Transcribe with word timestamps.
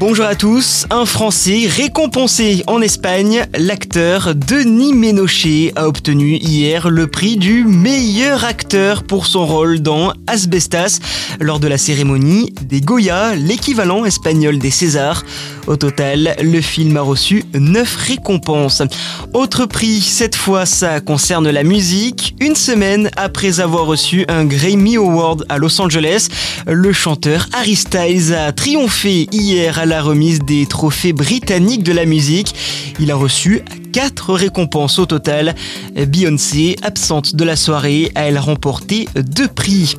Bonjour 0.00 0.26
à 0.26 0.36
tous. 0.36 0.86
Un 0.90 1.04
Français 1.04 1.66
récompensé 1.68 2.62
en 2.68 2.80
Espagne, 2.80 3.44
l'acteur 3.58 4.36
Denis 4.36 4.92
Ménochet 4.92 5.72
a 5.74 5.88
obtenu 5.88 6.36
hier 6.36 6.88
le 6.88 7.08
prix 7.08 7.36
du 7.36 7.64
meilleur 7.64 8.44
acteur 8.44 9.02
pour 9.02 9.26
son 9.26 9.44
rôle 9.44 9.80
dans 9.80 10.12
Asbestas 10.28 11.00
lors 11.40 11.58
de 11.58 11.66
la 11.66 11.78
cérémonie 11.78 12.52
des 12.62 12.80
Goya, 12.80 13.34
l'équivalent 13.34 14.04
espagnol 14.04 14.60
des 14.60 14.70
Césars. 14.70 15.24
Au 15.66 15.76
total, 15.76 16.36
le 16.40 16.60
film 16.60 16.96
a 16.96 17.02
reçu 17.02 17.44
9 17.52 17.96
récompenses. 17.96 18.82
Autre 19.34 19.66
prix, 19.66 20.00
cette 20.00 20.36
fois 20.36 20.64
ça 20.64 21.00
concerne 21.00 21.50
la 21.50 21.64
musique. 21.64 22.36
Une 22.40 22.54
semaine 22.54 23.10
après 23.16 23.58
avoir 23.58 23.86
reçu 23.86 24.24
un 24.28 24.44
Grammy 24.44 24.96
Award 24.96 25.44
à 25.48 25.58
Los 25.58 25.80
Angeles, 25.80 26.28
le 26.66 26.92
chanteur 26.92 27.48
Harry 27.52 27.74
Styles 27.74 28.32
a 28.32 28.52
triomphé 28.52 29.28
hier 29.32 29.78
à 29.78 29.87
la 29.88 30.02
remise 30.02 30.40
des 30.40 30.66
trophées 30.66 31.12
britanniques 31.12 31.82
de 31.82 31.92
la 31.92 32.04
musique. 32.04 32.54
Il 33.00 33.10
a 33.10 33.16
reçu 33.16 33.62
4 33.92 34.34
récompenses 34.34 34.98
au 34.98 35.06
total. 35.06 35.54
Beyoncé, 35.96 36.76
absente 36.82 37.34
de 37.34 37.44
la 37.44 37.56
soirée, 37.56 38.12
a 38.14 38.26
elle 38.26 38.38
remporté 38.38 39.08
2 39.14 39.48
prix. 39.48 39.96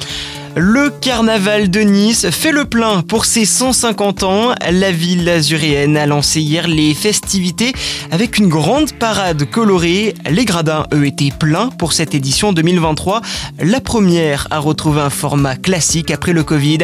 Le 0.61 0.89
carnaval 0.89 1.69
de 1.69 1.79
Nice 1.79 2.29
fait 2.31 2.51
le 2.51 2.65
plein 2.65 3.01
pour 3.01 3.23
ses 3.23 3.45
150 3.45 4.23
ans. 4.23 4.49
La 4.69 4.91
ville 4.91 5.29
azuréenne 5.29 5.95
a 5.95 6.05
lancé 6.05 6.41
hier 6.41 6.67
les 6.67 6.93
festivités 6.93 7.71
avec 8.11 8.37
une 8.37 8.49
grande 8.49 8.91
parade 8.91 9.49
colorée. 9.49 10.15
Les 10.29 10.43
gradins, 10.43 10.85
eux, 10.93 11.05
étaient 11.05 11.31
pleins 11.31 11.69
pour 11.69 11.93
cette 11.93 12.13
édition 12.13 12.51
2023. 12.51 13.21
La 13.59 13.79
première 13.79 14.49
a 14.51 14.59
retrouvé 14.59 14.99
un 14.99 15.09
format 15.09 15.55
classique 15.55 16.11
après 16.11 16.33
le 16.33 16.43
Covid. 16.43 16.79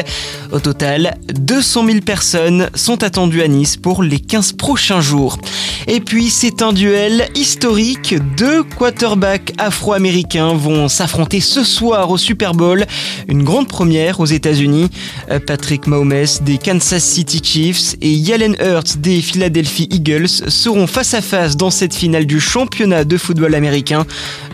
Au 0.52 0.58
total, 0.58 1.18
200 1.34 1.86
000 1.86 2.00
personnes 2.00 2.70
sont 2.74 3.02
attendues 3.02 3.42
à 3.42 3.48
Nice 3.48 3.76
pour 3.76 4.02
les 4.02 4.20
15 4.20 4.52
prochains 4.52 5.02
jours. 5.02 5.36
Et 5.86 6.00
puis, 6.00 6.30
c'est 6.30 6.62
un 6.62 6.72
duel 6.72 7.28
historique. 7.34 8.14
Deux 8.38 8.64
quarterbacks 8.64 9.52
afro-américains 9.58 10.54
vont 10.54 10.88
s'affronter 10.88 11.40
ce 11.40 11.62
soir 11.62 12.10
au 12.10 12.16
Super 12.16 12.54
Bowl. 12.54 12.86
Une 13.28 13.44
grande 13.44 13.65
première 13.66 14.20
aux 14.20 14.26
États-Unis. 14.26 14.88
Euh, 15.30 15.38
Patrick 15.38 15.86
Mahomes 15.86 16.26
des 16.42 16.58
Kansas 16.58 17.02
City 17.02 17.40
Chiefs 17.42 17.96
et 18.00 18.10
Yalen 18.10 18.56
Hurts 18.60 18.98
des 18.98 19.20
Philadelphia 19.20 19.86
Eagles 19.90 20.28
seront 20.28 20.86
face 20.86 21.14
à 21.14 21.20
face 21.20 21.56
dans 21.56 21.70
cette 21.70 21.94
finale 21.94 22.26
du 22.26 22.40
championnat 22.40 23.04
de 23.04 23.16
football 23.16 23.54
américain. 23.54 24.06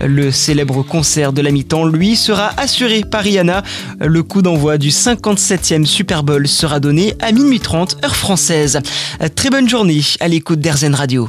Le 0.05 0.31
célèbre 0.31 0.83
concert 0.83 1.33
de 1.33 1.43
la 1.43 1.51
mi-temps, 1.51 1.85
lui, 1.85 2.17
sera 2.17 2.51
assuré 2.57 3.03
par 3.09 3.23
Rihanna. 3.23 3.63
Le 4.01 4.23
coup 4.23 4.43
d'envoi 4.43 4.79
du 4.79 4.91
57e 4.91 5.85
Super 5.85 6.23
Bowl 6.23 6.49
sera 6.49 6.81
donné 6.81 7.15
à 7.21 7.33
minuit 7.33 7.61
30 7.61 7.99
heure 8.05 8.17
française. 8.17 8.81
Euh, 9.23 9.29
très 9.35 9.51
bonne 9.51 9.69
journée 9.69 10.01
à 10.21 10.29
l'écoute 10.29 10.61
d'Airzen 10.61 10.95
Radio. 10.95 11.29